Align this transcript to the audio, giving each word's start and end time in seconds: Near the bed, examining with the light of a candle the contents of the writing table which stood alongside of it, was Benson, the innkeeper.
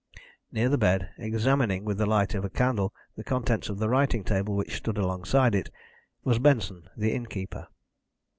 Near 0.51 0.67
the 0.67 0.79
bed, 0.79 1.11
examining 1.19 1.85
with 1.85 1.99
the 1.99 2.07
light 2.07 2.33
of 2.33 2.43
a 2.43 2.49
candle 2.49 2.91
the 3.15 3.23
contents 3.23 3.69
of 3.69 3.77
the 3.77 3.87
writing 3.87 4.23
table 4.23 4.55
which 4.55 4.77
stood 4.77 4.97
alongside 4.97 5.53
of 5.53 5.59
it, 5.61 5.71
was 6.23 6.39
Benson, 6.39 6.89
the 6.97 7.13
innkeeper. 7.13 7.67